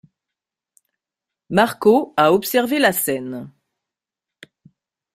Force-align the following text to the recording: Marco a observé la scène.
Marco 1.51 2.15
a 2.17 2.33
observé 2.33 2.79
la 2.79 2.91
scène. 2.91 3.51